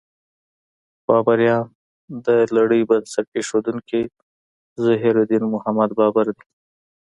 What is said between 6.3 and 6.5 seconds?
دی.